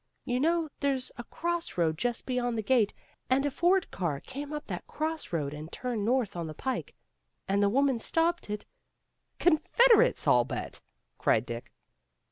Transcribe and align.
You 0.25 0.39
know 0.39 0.67
there's 0.79 1.11
a 1.15 1.23
cross 1.25 1.77
road 1.77 1.95
just 1.95 2.25
beyond 2.25 2.57
the 2.57 2.63
gate, 2.63 2.91
and 3.29 3.45
a 3.45 3.51
Ford 3.51 3.91
car 3.91 4.19
came 4.19 4.51
up 4.51 4.65
that 4.65 4.87
cross 4.87 5.31
road 5.31 5.53
and 5.53 5.71
turned 5.71 6.03
north 6.03 6.35
on 6.35 6.47
the 6.47 6.55
pike. 6.55 6.95
And 7.47 7.61
the 7.61 7.69
woman 7.69 7.99
stopped 7.99 8.49
it" 8.49 8.65
"Confederates, 9.45 10.27
I'll 10.27 10.43
bet," 10.43 10.81
cried 11.19 11.45
Dick. 11.45 11.71